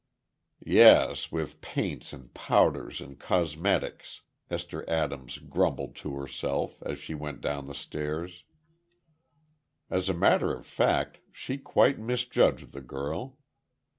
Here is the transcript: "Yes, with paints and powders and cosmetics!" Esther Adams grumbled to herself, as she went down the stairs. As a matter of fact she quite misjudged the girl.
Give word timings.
"Yes, 0.65 1.31
with 1.31 1.61
paints 1.61 2.11
and 2.11 2.33
powders 2.33 3.01
and 3.01 3.19
cosmetics!" 3.19 4.21
Esther 4.49 4.83
Adams 4.89 5.37
grumbled 5.37 5.95
to 5.97 6.15
herself, 6.15 6.81
as 6.81 6.97
she 6.97 7.13
went 7.13 7.39
down 7.39 7.67
the 7.67 7.75
stairs. 7.75 8.43
As 9.91 10.09
a 10.09 10.15
matter 10.15 10.55
of 10.57 10.65
fact 10.65 11.19
she 11.31 11.59
quite 11.59 11.99
misjudged 11.99 12.71
the 12.71 12.81
girl. 12.81 13.37